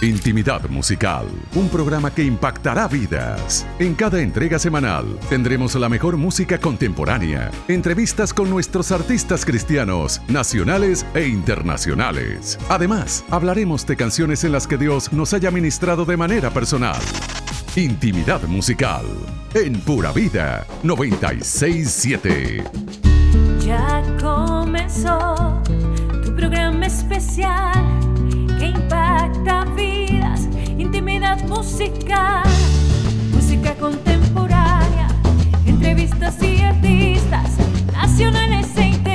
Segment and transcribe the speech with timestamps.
[0.00, 3.66] Intimidad Musical, un programa que impactará vidas.
[3.78, 11.06] En cada entrega semanal tendremos la mejor música contemporánea, entrevistas con nuestros artistas cristianos, nacionales
[11.14, 12.58] e internacionales.
[12.68, 17.00] Además, hablaremos de canciones en las que Dios nos haya ministrado de manera personal.
[17.76, 19.04] Intimidad Musical,
[19.54, 22.62] en Pura Vida 967.
[23.60, 25.62] Ya comenzó
[26.22, 28.13] tu programa especial
[28.64, 32.44] impacta vidas, intimidad musical,
[33.32, 35.08] música contemporánea,
[35.66, 37.50] entrevistas y artistas
[37.92, 39.13] nacionales e internacionales.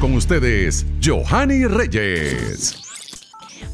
[0.00, 2.82] Con ustedes, Johanny Reyes.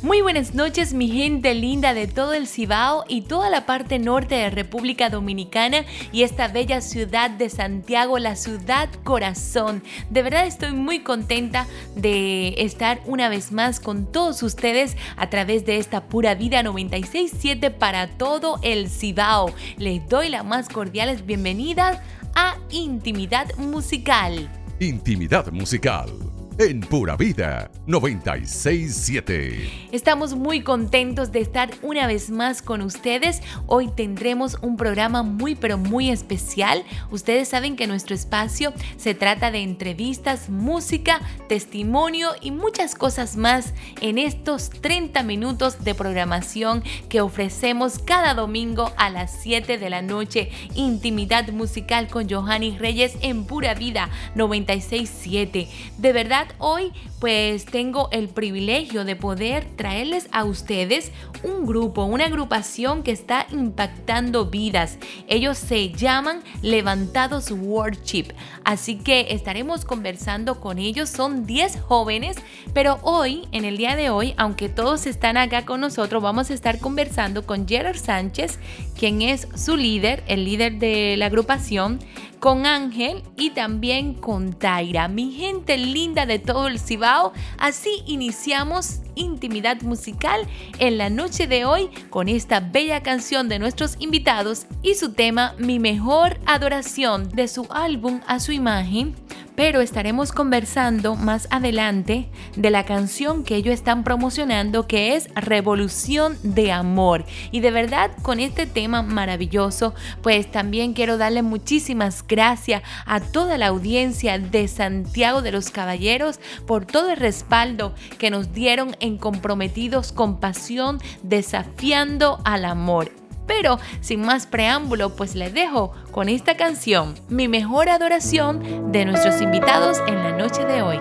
[0.03, 4.35] Muy buenas noches mi gente linda de todo el Cibao y toda la parte norte
[4.35, 9.83] de República Dominicana y esta bella ciudad de Santiago, la ciudad corazón.
[10.11, 15.65] De verdad estoy muy contenta de estar una vez más con todos ustedes a través
[15.65, 19.55] de esta pura vida 967 para todo el Cibao.
[19.79, 22.01] Les doy la más cordiales bienvenidas
[22.35, 24.51] a Intimidad Musical.
[24.79, 29.89] Intimidad Musical, en Pura Vida 967.
[29.93, 33.43] Estamos muy contentos de estar una vez más con ustedes.
[33.67, 36.83] Hoy tendremos un programa muy pero muy especial.
[37.11, 43.75] Ustedes saben que nuestro espacio se trata de entrevistas, música, testimonio y muchas cosas más
[44.01, 50.01] en estos 30 minutos de programación que ofrecemos cada domingo a las 7 de la
[50.01, 50.51] noche.
[50.75, 55.69] Intimidad musical con Johanny Reyes en Pura Vida 967.
[55.99, 61.13] De verdad, hoy pues tengo el privilegio de poder traerles a ustedes
[61.43, 64.99] un grupo, una agrupación que está impactando vidas.
[65.29, 68.33] Ellos se llaman Levantados Worship.
[68.65, 71.09] Así que estaremos conversando con ellos.
[71.09, 72.37] Son 10 jóvenes,
[72.75, 76.55] pero hoy, en el día de hoy, aunque todos están acá con nosotros, vamos a
[76.55, 78.59] estar conversando con Gerard Sánchez,
[78.99, 81.99] quien es su líder, el líder de la agrupación
[82.41, 87.33] con Ángel y también con Taira, mi gente linda de todo el Cibao.
[87.59, 90.47] Así iniciamos intimidad musical
[90.79, 95.55] en la noche de hoy con esta bella canción de nuestros invitados y su tema
[95.59, 99.15] Mi mejor adoración de su álbum A su imagen
[99.57, 106.37] pero estaremos conversando más adelante de la canción que ellos están promocionando que es Revolución
[106.43, 107.25] de Amor.
[107.51, 113.59] Y de verdad con este tema maravilloso, pues también quiero darle muchísimas gracias a toda
[113.59, 119.17] la audiencia de Santiago de los Caballeros por todo el respaldo que nos dieron en
[119.17, 123.26] comprometidos con pasión, desafiando al amor.
[123.47, 129.41] Pero sin más preámbulo, pues les dejo con esta canción, mi mejor adoración de nuestros
[129.41, 130.99] invitados en la noche de hoy.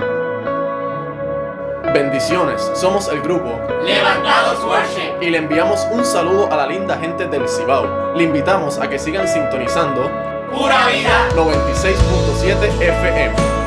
[1.94, 7.26] Bendiciones, somos el grupo Levantados Worship y le enviamos un saludo a la linda gente
[7.28, 8.14] del Cibao.
[8.16, 10.12] Le invitamos a que sigan sintonizando
[10.52, 13.65] Pura Vida 96.7 FM.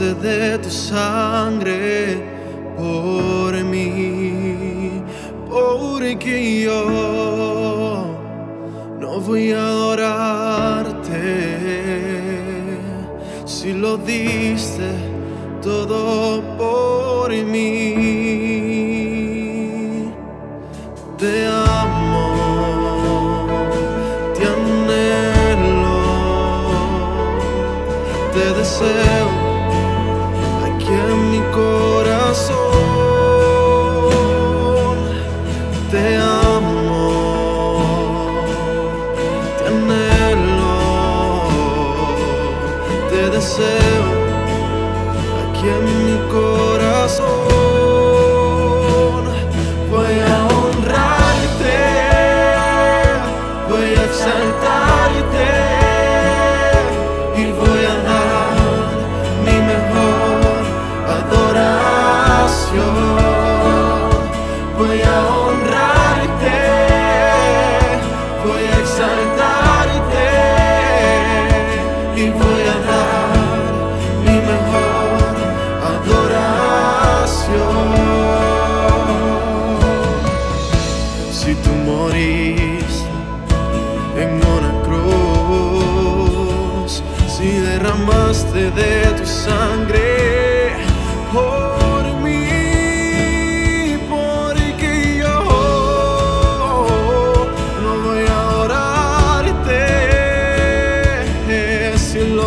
[0.00, 1.89] De tu sangre
[45.60, 47.59] aquí en mi corazón.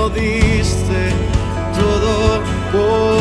[0.04, 1.02] Lo diste
[1.74, 2.42] todo
[2.74, 3.13] por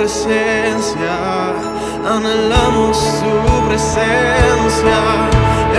[0.00, 1.14] presencia,
[2.08, 3.34] anhelamos su
[3.68, 4.98] presencia.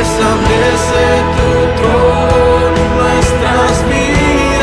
[0.06, 1.06] Establece
[1.38, 4.62] tu trono en nuestras vidas.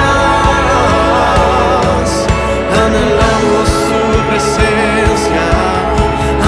[2.85, 5.47] Anhelamos su presencia,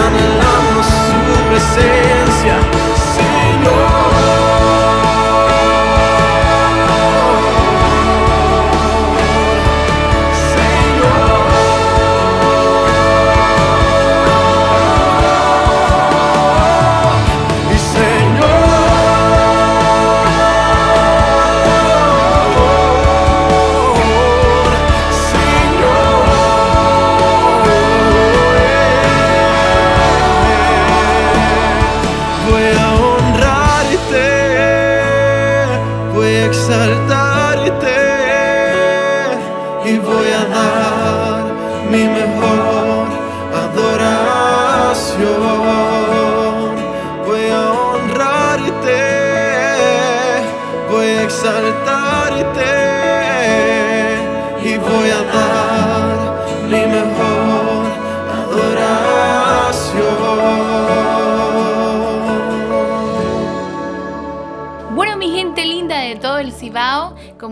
[0.07, 1.21] anhelamos su
[1.51, 2.57] presencia,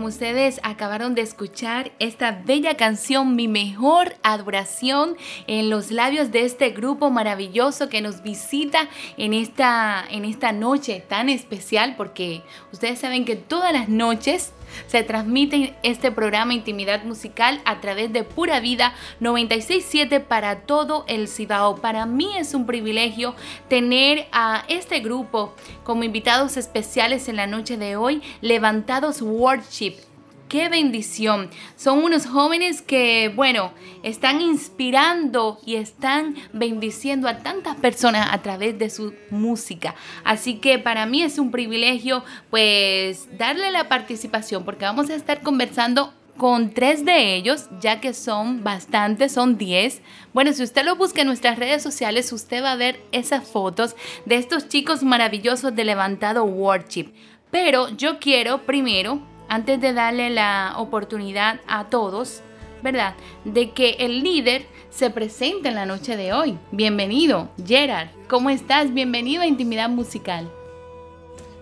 [0.09, 5.15] ustedes acabaron de escuchar esta bella canción, Mi mejor adoración,
[5.47, 11.03] en los labios de este grupo maravilloso que nos visita en esta, en esta noche
[11.07, 12.41] tan especial, porque
[12.73, 14.51] ustedes saben que todas las noches
[14.87, 21.27] se transmite este programa Intimidad Musical a través de Pura Vida 967 para todo el
[21.27, 21.77] Cibao.
[21.77, 23.35] Para mí es un privilegio
[23.67, 30.08] tener a este grupo como invitados especiales en la noche de hoy, Levantados Worship.
[30.49, 31.51] ¡Qué bendición!
[31.75, 38.79] Son unos jóvenes que, bueno, están inspirando y están bendiciendo a tantas personas a través
[38.79, 39.93] de su música.
[40.23, 45.41] Así que para mí es un privilegio, pues, darle la participación porque vamos a estar
[45.41, 50.01] conversando con tres de ellos, ya que son bastantes, son 10.
[50.33, 53.95] Bueno, si usted lo busca en nuestras redes sociales, usted va a ver esas fotos
[54.25, 57.11] de estos chicos maravillosos de Levantado Worship.
[57.51, 62.41] Pero yo quiero primero antes de darle la oportunidad a todos,
[62.81, 63.15] ¿verdad?
[63.43, 66.57] De que el líder se presente en la noche de hoy.
[66.71, 68.09] Bienvenido, Gerard.
[68.27, 68.93] ¿Cómo estás?
[68.93, 70.49] Bienvenido a Intimidad Musical.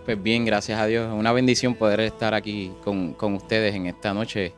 [0.06, 1.12] Pues bien, gracias a Dios.
[1.13, 4.53] Una bendición poder estar aquí con, con ustedes en esta noche.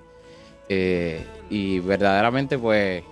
[0.67, 3.03] Eh, y verdaderamente, pues,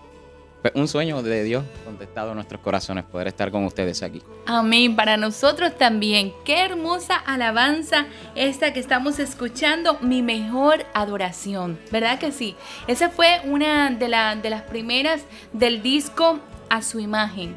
[0.74, 4.22] un sueño de Dios contestado en nuestros corazones, poder estar con ustedes aquí.
[4.46, 4.96] Amén.
[4.96, 6.34] Para nosotros también.
[6.44, 9.98] Qué hermosa alabanza esta que estamos escuchando.
[10.02, 11.80] Mi mejor adoración.
[11.92, 12.56] ¿Verdad que sí?
[12.88, 15.22] Esa fue una de, la- de las primeras
[15.54, 17.56] del disco A su imagen.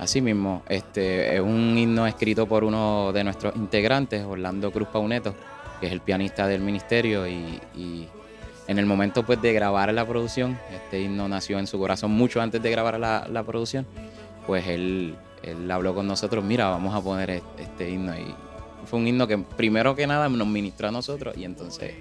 [0.00, 5.32] Así mismo, este es un himno escrito por uno de nuestros integrantes, Orlando Cruz Pauneto,
[5.80, 8.08] que es el pianista del ministerio y, y
[8.68, 12.40] en el momento pues de grabar la producción, este himno nació en su corazón mucho
[12.40, 13.86] antes de grabar la, la producción,
[14.46, 18.34] pues él, él habló con nosotros, mira, vamos a poner e- este himno y
[18.86, 21.94] fue un himno que primero que nada nos ministró a nosotros y entonces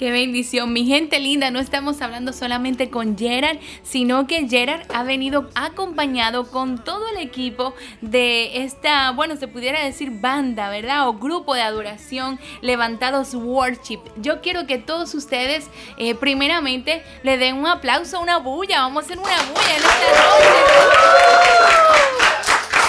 [0.00, 1.50] Qué bendición, mi gente linda.
[1.50, 7.18] No estamos hablando solamente con Gerard, sino que Gerard ha venido acompañado con todo el
[7.18, 11.06] equipo de esta, bueno, se pudiera decir banda, ¿verdad?
[11.06, 14.00] O grupo de adoración Levantados Worship.
[14.16, 18.80] Yo quiero que todos ustedes, eh, primeramente, le den un aplauso, una bulla.
[18.80, 20.60] Vamos a hacer una bulla en esta noche.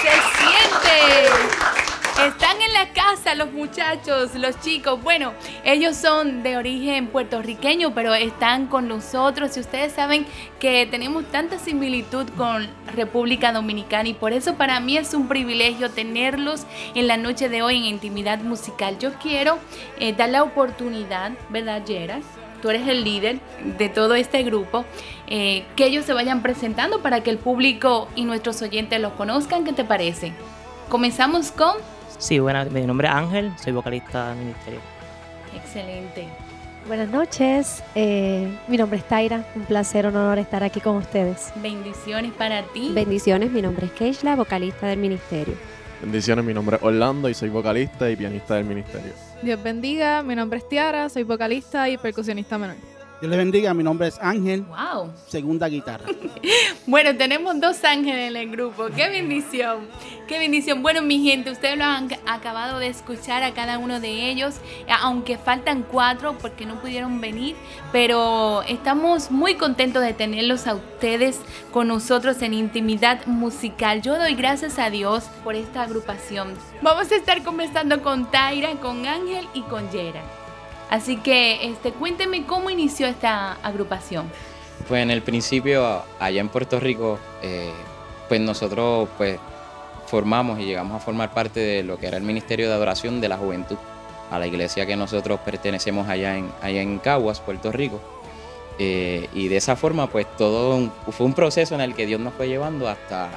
[0.02, 1.61] Se siente.
[2.28, 5.02] Están en la casa los muchachos, los chicos.
[5.02, 9.58] Bueno, ellos son de origen puertorriqueño, pero están con nosotros.
[9.58, 10.28] Y ustedes saben
[10.60, 15.90] que tenemos tanta similitud con República Dominicana y por eso para mí es un privilegio
[15.90, 19.00] tenerlos en la noche de hoy en Intimidad Musical.
[19.00, 19.58] Yo quiero
[20.00, 22.24] eh, dar la oportunidad, ¿verdad, Geras?
[22.62, 23.40] Tú eres el líder
[23.80, 24.86] de todo este grupo,
[25.26, 29.64] eh, que ellos se vayan presentando para que el público y nuestros oyentes los conozcan.
[29.64, 30.34] ¿Qué te parece?
[30.88, 31.74] Comenzamos con
[32.22, 34.80] Sí, bueno, mi nombre es Ángel, soy vocalista del ministerio.
[35.56, 36.28] Excelente.
[36.88, 41.52] Buenas noches, eh, mi nombre es Taira, un placer, un honor estar aquí con ustedes.
[41.56, 42.92] Bendiciones para ti.
[42.94, 45.56] Bendiciones, mi nombre es Keishla, vocalista del ministerio.
[46.00, 49.14] Bendiciones, mi nombre es Orlando y soy vocalista y pianista del ministerio.
[49.42, 52.76] Dios bendiga, mi nombre es Tiara, soy vocalista y percusionista menor.
[53.22, 54.64] Dios les bendiga, mi nombre es Ángel.
[54.64, 55.14] Wow.
[55.28, 56.06] Segunda guitarra.
[56.88, 58.88] bueno, tenemos dos ángeles en el grupo.
[58.88, 59.88] ¡Qué bendición!
[60.28, 60.82] ¡Qué bendición!
[60.82, 64.56] Bueno, mi gente, ustedes lo han acabado de escuchar a cada uno de ellos,
[65.02, 67.56] aunque faltan cuatro porque no pudieron venir,
[67.92, 71.40] pero estamos muy contentos de tenerlos a ustedes
[71.72, 74.02] con nosotros en intimidad musical.
[74.02, 76.56] Yo doy gracias a Dios por esta agrupación.
[76.82, 80.24] Vamos a estar conversando con Taira, con Ángel y con Yera.
[80.92, 84.30] Así que este, cuénteme cómo inició esta agrupación.
[84.90, 87.72] Pues en el principio, allá en Puerto Rico, eh,
[88.28, 89.40] pues nosotros pues
[90.08, 93.30] formamos y llegamos a formar parte de lo que era el Ministerio de Adoración de
[93.30, 93.78] la Juventud,
[94.30, 98.02] a la iglesia que nosotros pertenecemos allá en, allá en Caguas, Puerto Rico.
[98.78, 102.34] Eh, y de esa forma, pues todo fue un proceso en el que Dios nos
[102.34, 103.30] fue llevando hasta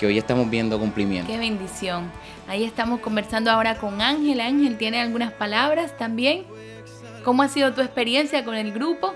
[0.00, 1.30] que hoy estamos viendo cumplimiento.
[1.30, 2.10] Qué bendición.
[2.48, 4.40] Ahí estamos conversando ahora con Ángel.
[4.40, 6.44] Ángel tiene algunas palabras también.
[7.26, 9.12] ¿Cómo ha sido tu experiencia con el grupo?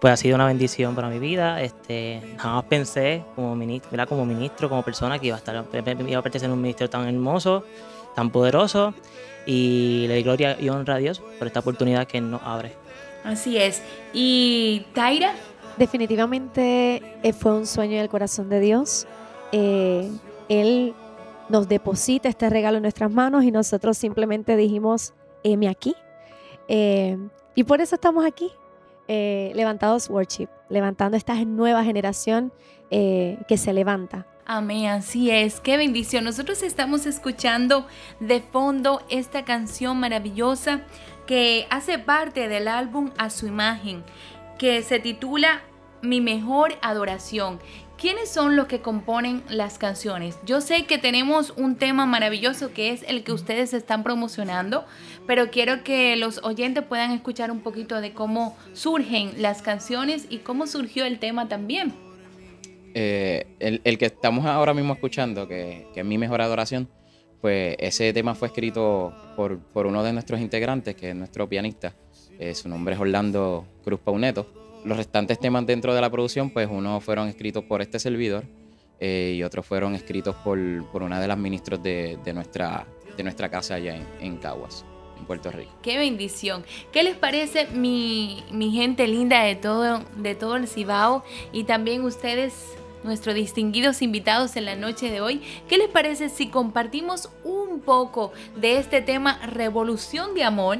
[0.00, 1.62] Pues ha sido una bendición para mi vida.
[1.62, 6.22] Este, jamás pensé como ministro, como ministro, como persona que iba a estar, iba a
[6.22, 7.64] pertenecer a un ministerio tan hermoso,
[8.16, 8.92] tan poderoso.
[9.46, 12.72] Y le doy gloria y honra a Dios por esta oportunidad que nos abre.
[13.22, 13.84] Así es.
[14.12, 15.32] ¿Y Taira?
[15.76, 19.06] Definitivamente eh, fue un sueño del corazón de Dios.
[19.52, 20.10] Eh,
[20.48, 20.92] él
[21.48, 25.14] nos deposita este regalo en nuestras manos y nosotros simplemente dijimos,
[25.44, 25.94] heme aquí,
[26.68, 27.18] eh,
[27.54, 28.50] y por eso estamos aquí,
[29.08, 32.52] eh, levantados worship, levantando esta nueva generación
[32.90, 34.26] eh, que se levanta.
[34.44, 36.24] Amén, así es, qué bendición.
[36.24, 37.86] Nosotros estamos escuchando
[38.20, 40.82] de fondo esta canción maravillosa
[41.26, 44.02] que hace parte del álbum A su imagen,
[44.58, 45.62] que se titula
[46.02, 47.60] Mi mejor adoración.
[48.02, 50.36] ¿Quiénes son los que componen las canciones?
[50.44, 54.84] Yo sé que tenemos un tema maravilloso que es el que ustedes están promocionando,
[55.28, 60.38] pero quiero que los oyentes puedan escuchar un poquito de cómo surgen las canciones y
[60.38, 61.94] cómo surgió el tema también.
[62.94, 66.88] Eh, el, que estamos ahora mismo escuchando, que, es mi mejor adoración,
[67.40, 71.94] pues ese tema fue escrito por, uno de nuestros integrantes, que es nuestro pianista.
[72.40, 76.68] Eh, su nombre es Orlando Cruz Pauneto los restantes temas dentro de la producción, pues
[76.70, 78.44] unos fueron escritos por este servidor
[79.00, 80.58] eh, y otros fueron escritos por,
[80.90, 82.86] por, una de las ministros de, nuestra,
[83.16, 84.84] de nuestra casa allá en, Caguas.
[85.18, 85.70] En Puerto Rico.
[85.82, 86.64] Qué bendición.
[86.92, 91.22] ¿Qué les parece mi, mi gente linda de todo, de todo el Cibao
[91.52, 95.42] y también ustedes nuestros distinguidos invitados en la noche de hoy.
[95.68, 100.78] ¿Qué les parece si compartimos un poco de este tema Revolución de Amor,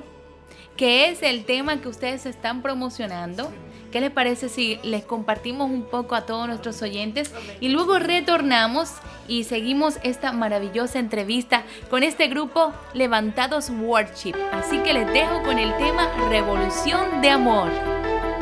[0.76, 3.50] que es el tema que ustedes están promocionando?
[3.93, 7.31] ¿Qué les parece si les compartimos un poco a todos nuestros oyentes
[7.61, 8.91] y luego retornamos
[9.29, 14.35] y seguimos esta maravillosa entrevista con este grupo Levantados Worship?
[14.51, 17.69] Así que les dejo con el tema Revolución de Amor.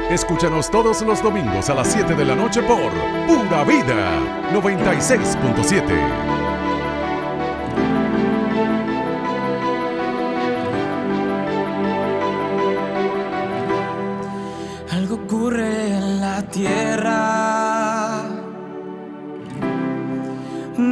[0.09, 2.93] Escúchanos todos los domingos a las 7 de la noche por
[3.27, 4.21] Pura Vida
[4.53, 6.40] 96.7.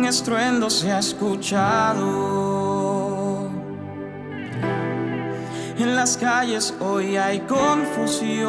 [0.09, 2.09] estruendo se ha escuchado.
[5.79, 8.49] En las calles hoy hay confusión.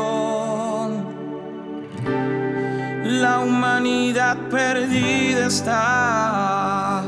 [3.04, 7.04] La humanidad perdida está.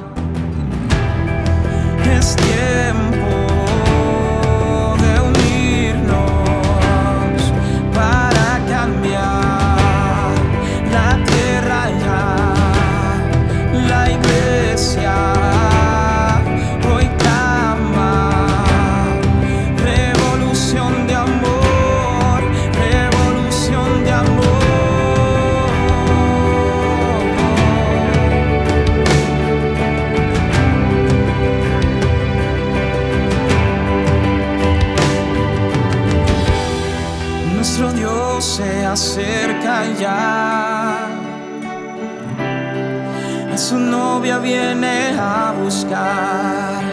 [43.71, 46.83] Su novia viene a buscar.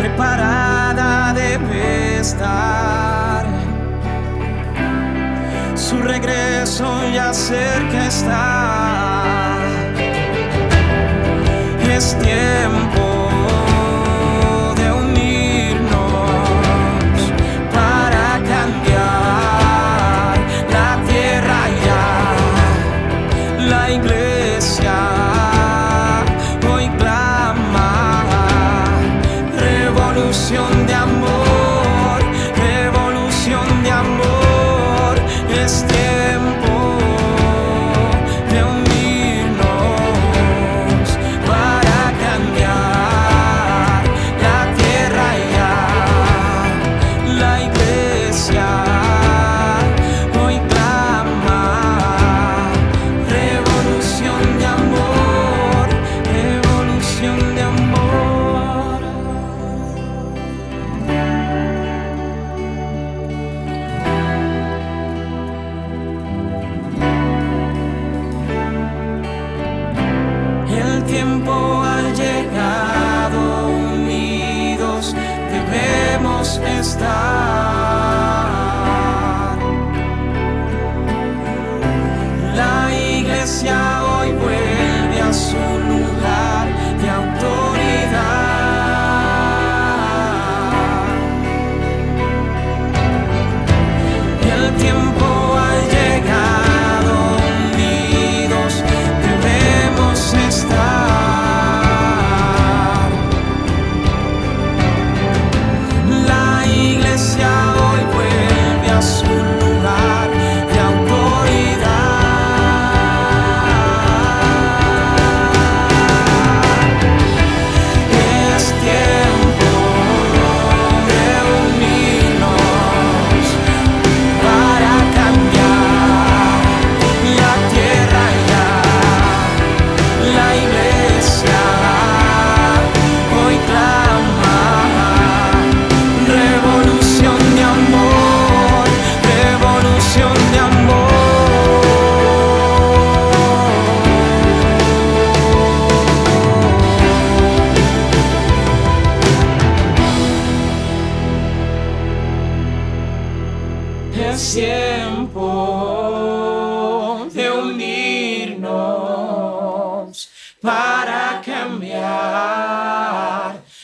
[0.00, 3.46] Preparada debe estar.
[5.76, 9.05] Su regreso ya cerca está.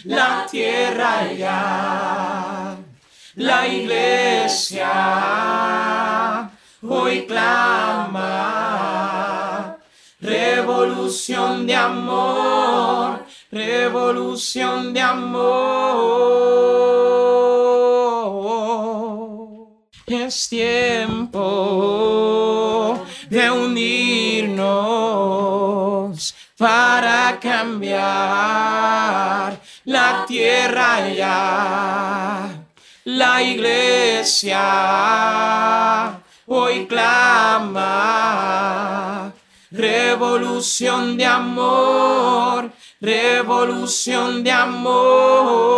[0.04, 2.76] La tierra ya.
[3.36, 4.90] La iglesia
[6.82, 8.52] hoy clama
[10.20, 15.42] revolución de amor, revolución de amor.
[20.06, 21.42] Es tiempo
[23.30, 24.52] de unirnos
[26.58, 28.92] para cambiar
[29.84, 32.48] la tierra ya.
[33.04, 34.60] La iglesia
[36.46, 38.22] hoy clama
[39.72, 45.72] revolución de amor, revolución de amor.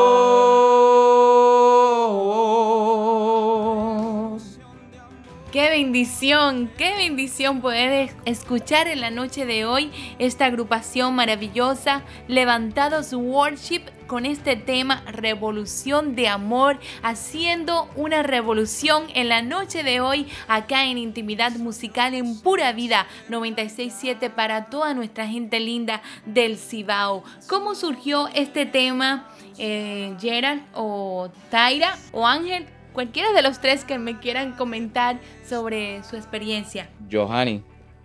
[5.94, 13.82] Bendición, qué bendición poder escuchar en la noche de hoy esta agrupación maravillosa, Levantados Worship,
[14.08, 20.84] con este tema Revolución de Amor, haciendo una revolución en la noche de hoy acá
[20.84, 27.22] en Intimidad Musical en Pura Vida 967 para toda nuestra gente linda del Cibao.
[27.48, 32.66] ¿Cómo surgió este tema, eh, Gerard o Taira o Ángel?
[32.94, 36.88] Cualquiera de los tres que me quieran comentar sobre su experiencia.
[37.12, 37.62] Johanny,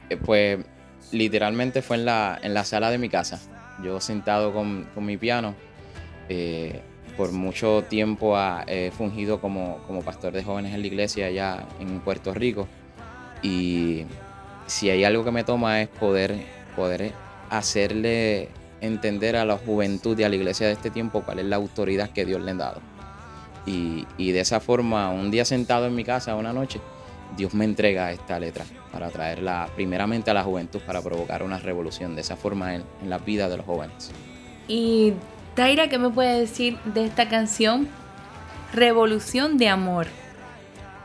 [0.09, 0.65] eh, pues
[1.11, 3.39] literalmente fue en la, en la sala de mi casa.
[3.83, 5.55] Yo sentado con, con mi piano.
[6.27, 6.81] eh,
[7.19, 11.99] por mucho tiempo he fungido como, como pastor de jóvenes en la iglesia allá en
[11.99, 12.65] Puerto Rico.
[13.41, 14.05] Y
[14.67, 16.37] si hay algo que me toma es poder,
[16.77, 17.11] poder
[17.49, 18.47] hacerle
[18.79, 22.09] entender a la juventud y a la iglesia de este tiempo cuál es la autoridad
[22.11, 22.79] que Dios le ha dado.
[23.65, 26.79] Y, y de esa forma, un día sentado en mi casa, una noche,
[27.37, 32.15] Dios me entrega esta letra para traerla primeramente a la juventud, para provocar una revolución
[32.15, 34.11] de esa forma en, en la vida de los jóvenes.
[34.67, 35.13] Y
[35.55, 37.87] Taira, ¿qué me puede decir de esta canción?
[38.73, 40.07] Revolución de amor.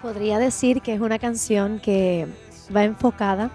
[0.03, 2.27] Podría decir que es una canción que
[2.75, 3.51] va enfocada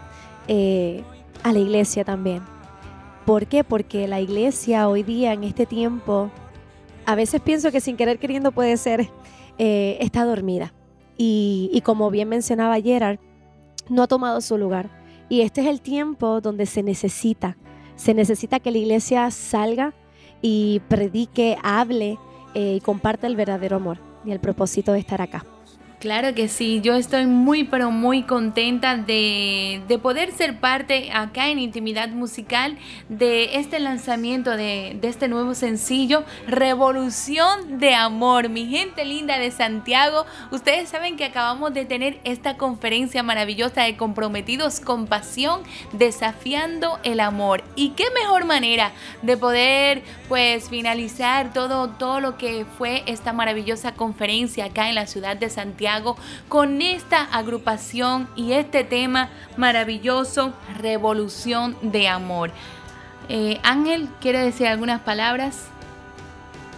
[0.48, 1.04] eh,
[1.44, 2.42] a la iglesia también.
[3.26, 3.64] ¿Por qué?
[3.64, 6.32] Porque la iglesia hoy día, en este tiempo,
[7.10, 9.10] a veces pienso que sin querer queriendo puede ser,
[9.58, 10.76] eh, está dormida.
[11.18, 13.18] Y, como bien mencionaba Gerard,
[13.90, 14.92] no ha tomado su lugar.
[15.28, 17.58] Y este es el tiempo donde se necesita,
[17.96, 19.96] se necesita que la iglesia salga
[20.44, 22.20] y predique, hable
[22.54, 25.44] eh, y comparte el verdadero amor y el propósito de estar acá.
[26.00, 31.50] Claro que sí, yo estoy muy pero muy contenta de, de, poder ser parte acá
[31.50, 32.78] en Intimidad Musical
[33.10, 38.48] de este lanzamiento de, de, este nuevo sencillo, Revolución de Amor.
[38.48, 43.98] Mi gente linda de Santiago, ustedes saben que acabamos de tener esta conferencia maravillosa de
[43.98, 47.62] comprometidos con pasión, desafiando el amor.
[47.76, 53.96] Y qué mejor manera de poder pues finalizar todo, todo lo que fue esta maravillosa
[53.96, 55.89] conferencia acá en la ciudad de Santiago
[56.48, 62.52] con esta agrupación y este tema maravilloso, Revolución de Amor.
[63.28, 65.66] Eh, Ángel, ¿quiere decir algunas palabras?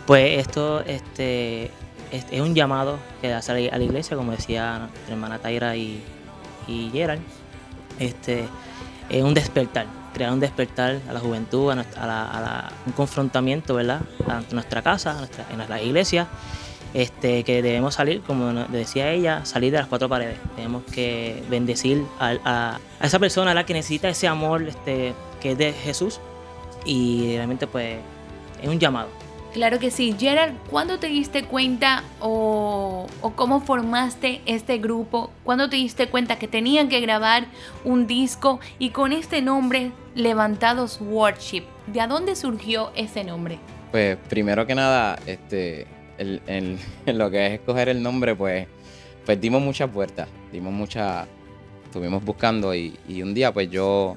[0.06, 1.72] Pues esto este,
[2.12, 6.04] es, un llamado que hace a la iglesia, como decía nuestra hermana Taira y,
[6.68, 7.22] y Gerald.
[8.00, 8.46] Este,
[9.10, 14.02] es un despertar, crear un despertar a la juventud, a, la, un confrontamiento, ¿verdad?
[14.28, 16.28] A nuestra casa, a nuestra, en la iglesia
[16.94, 20.38] este, que debemos salir, como decía ella, salir de las cuatro paredes.
[20.56, 25.74] Tenemos que bendecir a, esa persona la que necesita ese amor este, que es de
[25.74, 26.20] Jesús
[26.86, 27.98] y realmente pues
[28.62, 29.10] es un llamado.
[29.54, 30.16] Claro que sí.
[30.18, 35.30] Gerard, ¿cuándo te diste cuenta o, o, cómo formaste este grupo?
[35.44, 37.48] ¿Cuándo te diste cuenta que tenían que grabar
[37.84, 41.64] un disco y con este nombre, Levantados Worship?
[41.88, 43.60] ¿De dónde surgió ese nombre?
[43.92, 45.86] Pues primero que nada, este,
[46.48, 48.68] en lo que es escoger el nombre, pues,
[49.26, 51.28] pues dimos muchas vueltas, dimos muchas,
[51.86, 54.16] estuvimos buscando y, un día pues yo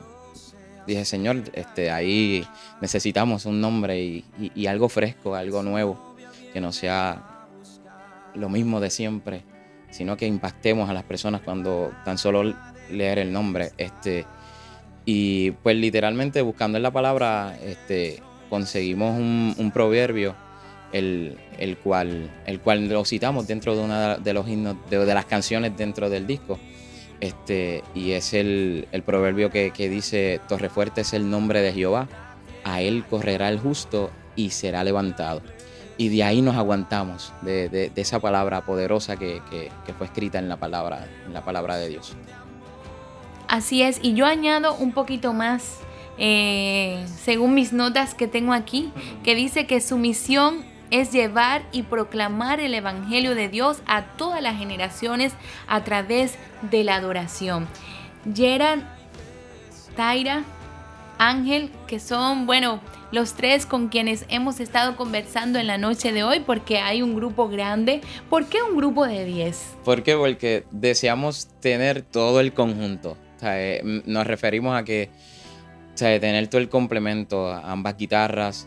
[0.87, 2.47] dije, Señor, este, ahí
[2.81, 6.15] necesitamos un nombre y, algo fresco, algo nuevo,
[6.53, 7.47] que no sea
[8.35, 9.43] lo mismo de siempre,
[9.91, 12.55] sino que impactemos a las personas cuando tan solo
[12.91, 13.73] leer el nombre.
[13.79, 14.27] Este,
[15.07, 20.44] y pues literalmente buscando en la palabra, este, conseguimos un proverbio
[20.95, 25.77] el, cual, el cual lo citamos dentro de una de los himnos, de, las canciones
[25.77, 26.59] dentro del disco.
[27.21, 32.09] Este, y es el, proverbio que, dice, Torrefuerte es el nombre de Jehová,
[32.65, 35.43] a él correrá el justo y será levantado.
[35.97, 39.41] Y de ahí nos aguantamos, de, esa palabra poderosa que,
[39.99, 42.17] fue escrita en la palabra, en la palabra de Dios.
[43.49, 45.79] Así es, y yo añado un poquito más,
[46.19, 48.93] eh, según mis notas que tengo aquí,
[49.25, 54.43] que dice que su misión es llevar y proclamar el Evangelio de Dios a todas
[54.43, 55.33] las generaciones
[55.67, 56.35] a través
[56.71, 57.69] de la adoración.
[58.33, 58.81] Gerard,
[59.97, 60.45] Taira,
[61.19, 62.81] Ángel, que son, bueno,
[63.13, 67.15] los tres con quienes hemos estado conversando en la noche de hoy, porque hay un
[67.15, 68.01] grupo grande.
[68.29, 69.77] ¿Por qué un grupo de 10?
[69.85, 70.17] ¿Por qué?
[70.17, 73.17] Porque deseamos tener todo el conjunto.
[73.43, 75.11] Eh, nos referimos a que
[75.97, 78.67] sea, tener todo el complemento, ambas guitarras,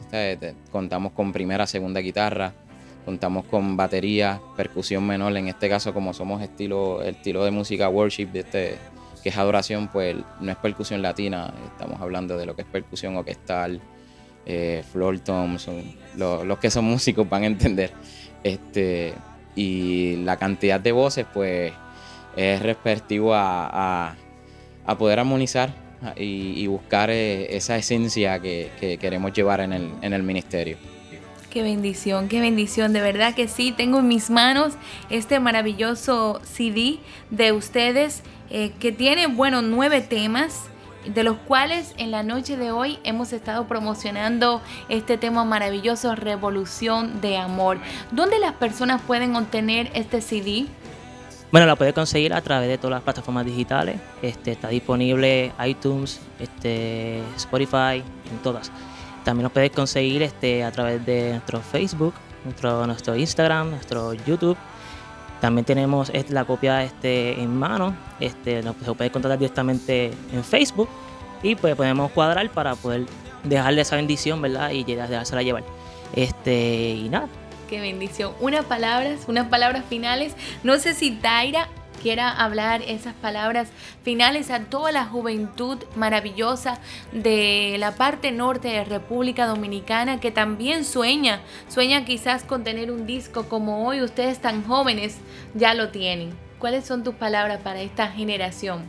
[0.71, 2.53] contamos con primera, segunda guitarra,
[3.05, 8.29] contamos con batería, percusión menor, en este caso como somos estilo, estilo de música worship,
[8.33, 8.77] este,
[9.23, 13.15] que es adoración, pues no es percusión latina, estamos hablando de lo que es percusión
[13.17, 13.81] orquestal,
[14.45, 15.67] eh, floor toms,
[16.15, 17.91] los que son músicos van a entender.
[18.43, 19.13] Este,
[19.55, 21.73] y la cantidad de voces, pues
[22.37, 24.15] es respectivo a,
[24.85, 30.23] a poder armonizar y, buscar eh, esa esencia que, queremos llevar en el, en el
[30.23, 30.77] ministerio.
[31.49, 34.73] Qué bendición, qué bendición, de verdad que sí, tengo en mis manos
[35.10, 40.65] este maravilloso CD de ustedes eh, que tiene, bueno, nueve temas
[41.05, 47.21] de los cuales en la noche de hoy hemos estado promocionando este tema maravilloso, Revolución
[47.21, 47.79] de Amor.
[48.12, 50.67] ¿Dónde las personas pueden obtener este CD?
[51.49, 53.99] Bueno, la puedes conseguir a través de todas las plataformas digitales.
[54.21, 58.69] Este, está disponible iTunes, este, Spotify, en todas.
[59.23, 64.57] También lo puedes conseguir este, a través de nuestro Facebook, nuestro, Instagram, nuestro YouTube.
[65.39, 67.95] También tenemos la copia este, en mano.
[68.19, 70.89] Este, lo, puedes contactar directamente en Facebook
[71.43, 73.05] y pues podemos cuadrar para poder
[73.45, 74.71] dejarle esa bendición, ¿verdad?
[74.71, 75.63] Y dejársela llevar.
[76.13, 77.27] Este, y nada,
[77.67, 78.34] Qué bendición.
[78.39, 80.36] Unas palabras, unas palabras finales.
[80.63, 81.67] No sé si Taira
[82.01, 83.69] quiera hablar esas palabras
[84.03, 86.80] finales a toda la juventud maravillosa
[87.12, 93.08] de la parte norte de República Dominicana que también sueña, sueña quizás con tener un
[93.08, 95.17] disco como hoy ustedes tan jóvenes
[95.56, 96.47] ya lo tienen.
[96.60, 98.82] ¿cuáles son tus palabras para esta generación?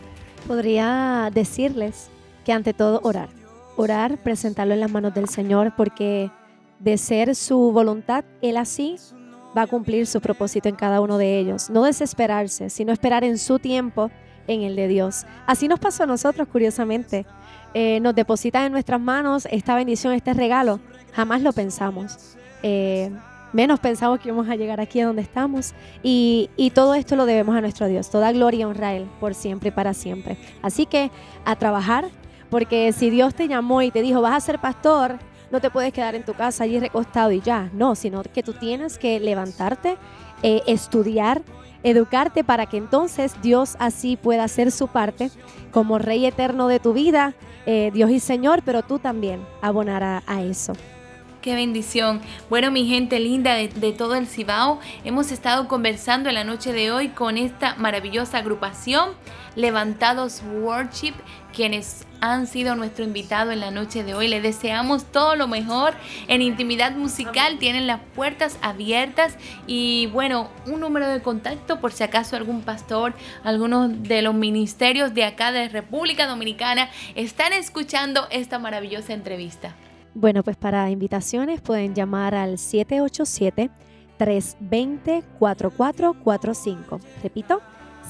[0.47, 2.11] Podría decirles
[2.45, 3.29] que ante todo orar.
[3.77, 6.31] Orar, presentarlo en las manos del Señor, porque
[6.79, 8.97] de ser su voluntad, Él así
[9.57, 11.71] va a cumplir su propósito en cada uno de ellos.
[11.71, 14.11] No desesperarse, sino esperar en su tiempo
[14.47, 15.27] en el de Dios.
[15.47, 17.27] Así nos pasó a nosotros, curiosamente.
[17.75, 20.81] Eh, nos depositan en nuestras manos esta bendición, este regalo.
[21.12, 22.37] Jamás lo pensamos.
[22.62, 23.11] Eh,
[23.53, 25.75] menos pensamos que íbamos a llegar aquí a donde estamos.
[26.03, 28.11] Y, y, todo esto lo debemos a nuestro Dios.
[28.11, 30.38] Toda gloria y honra a Él por siempre y para siempre.
[30.62, 31.11] Así que
[31.45, 32.07] a trabajar,
[32.51, 35.19] porque si Dios te llamó y te dijo, vas a ser pastor,
[35.51, 37.71] no te puedes quedar en tu casa allí recostado y ya.
[37.73, 39.97] No, sino que tú tienes que levantarte,
[40.43, 41.43] eh, estudiar,
[41.83, 45.31] educarte para que entonces Dios así pueda hacer su parte
[45.73, 47.35] como Rey eterno de tu vida,
[47.67, 50.73] eh, Dios y Señor, pero tú también abonarás a eso.
[51.49, 52.21] Qué bendición.
[52.51, 56.75] Bueno, mi gente linda de, de, todo el Cibao, hemos estado conversando en la noche
[56.75, 59.13] de hoy con esta maravillosa agrupación,
[59.57, 61.15] Levantados Worship,
[61.55, 64.29] quienes han sido nuestro invitado en la noche de hoy.
[64.29, 65.95] Les deseamos todo lo mejor
[66.27, 67.59] en intimidad musical.
[67.59, 73.15] Tienen las puertas abiertas y bueno, un número de contacto por si acaso algún pastor,
[73.43, 79.75] algunos de los ministerios de acá de República Dominicana están escuchando esta maravillosa entrevista.
[80.20, 83.70] Bueno, pues para invitaciones pueden llamar al 787
[84.16, 87.00] 320 4445.
[87.22, 87.61] Repito,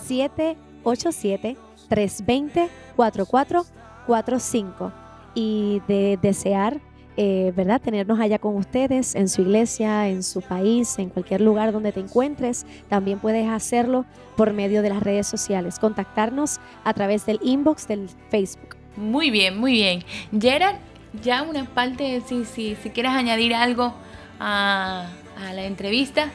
[0.06, 1.58] 787
[1.90, 4.92] 320 4445
[5.34, 6.80] y de desear,
[7.18, 7.78] eh, ¿verdad?
[7.78, 12.00] Tenernos allá con ustedes en su iglesia, en su país, en cualquier lugar donde te
[12.00, 12.64] encuentres.
[12.88, 15.78] También puedes hacerlo por medio de las redes sociales.
[15.78, 18.78] Contactarnos a través del inbox del Facebook.
[18.96, 20.02] Muy bien, muy bien.
[20.40, 20.76] Gerard,
[21.22, 23.94] ya una parte, si, si, si quieres añadir algo
[24.40, 25.06] a,
[25.54, 26.30] la entrevista.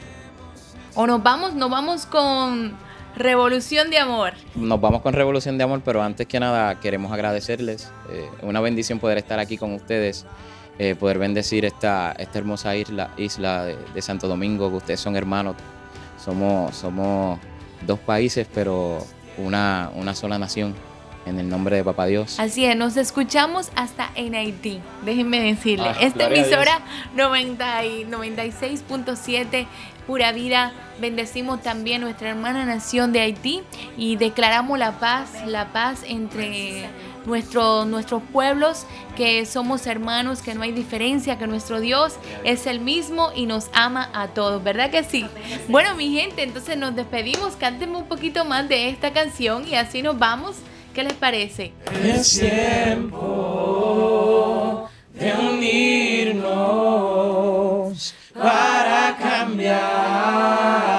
[0.94, 2.76] O nos vamos, nos vamos con
[3.16, 4.32] Revolución de Amor.
[4.54, 7.92] Nos vamos con Revolución de Amor, pero antes que nada queremos agradecerles.
[8.10, 10.24] Eh, una bendición poder estar aquí con ustedes,
[10.78, 15.16] eh, poder bendecir esta, esta hermosa isla, isla de, de, Santo Domingo, que ustedes son
[15.16, 15.56] hermanos.
[16.16, 17.38] Somos, somos
[17.86, 19.04] dos países, pero
[19.36, 20.74] una, una sola nación.
[21.26, 22.38] En el nombre de Papá Dios.
[22.38, 24.80] Así es, nos escuchamos hasta en Haití.
[25.04, 25.88] Déjenme decirle.
[25.88, 26.80] Ah, Esta emisora
[27.16, 29.66] 96.7
[30.06, 30.72] Pura Vida.
[31.00, 33.62] Bendecimos también nuestra hermana nación de Haití
[33.96, 36.86] y declaramos la paz, la paz entre
[37.26, 42.80] nuestro, nuestros pueblos, que somos hermanos, que no hay diferencia, que nuestro Dios es el
[42.80, 45.26] mismo y nos ama a todos, ¿verdad que sí?
[45.68, 50.02] Bueno, mi gente, entonces nos despedimos, cánteme un poquito más de esta canción y así
[50.02, 50.56] nos vamos.
[50.94, 51.72] ¿Qué les parece?
[52.04, 53.18] Es tiempo
[55.12, 56.54] de unirnos
[58.32, 60.93] para cambiar